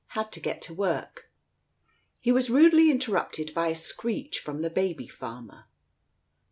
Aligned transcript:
Had 0.17 0.31
to 0.31 0.39
get 0.39 0.63
to 0.63 0.73
work" 0.73 1.29
He 2.21 2.31
was 2.31 2.49
rudely 2.49 2.89
interrupted 2.89 3.53
by 3.53 3.67
a 3.67 3.75
screech 3.75 4.39
from 4.39 4.63
the 4.63 4.71
baby 4.71 5.07
farmer. 5.07 5.65